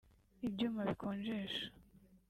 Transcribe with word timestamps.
ibyuma 0.47 0.79
bikonjesha 0.89 1.63